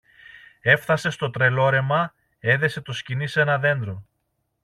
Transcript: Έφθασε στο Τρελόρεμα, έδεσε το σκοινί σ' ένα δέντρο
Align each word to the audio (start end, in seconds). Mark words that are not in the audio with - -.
Έφθασε 0.61 1.09
στο 1.09 1.29
Τρελόρεμα, 1.29 2.13
έδεσε 2.39 2.81
το 2.81 2.91
σκοινί 2.91 3.27
σ' 3.27 3.35
ένα 3.35 3.57
δέντρο 3.57 4.05